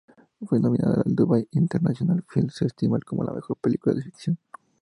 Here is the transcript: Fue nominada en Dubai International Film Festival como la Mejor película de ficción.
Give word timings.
Fue 0.47 0.59
nominada 0.59 1.03
en 1.05 1.13
Dubai 1.15 1.47
International 1.51 2.23
Film 2.27 2.49
Festival 2.49 3.05
como 3.05 3.23
la 3.23 3.33
Mejor 3.33 3.55
película 3.57 3.93
de 3.93 4.01
ficción. 4.01 4.39